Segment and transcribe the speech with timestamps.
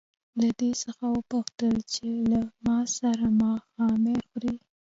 [0.39, 4.55] له دې څخه وپوښته چې له ما سره ماښامنۍ خوري.